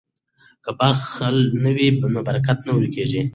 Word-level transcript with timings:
که 0.63 0.71
بخل 0.79 1.37
نه 1.63 1.71
وي 1.75 1.87
نو 2.13 2.19
برکت 2.27 2.59
نه 2.67 2.71
ورکیږي. 2.75 3.21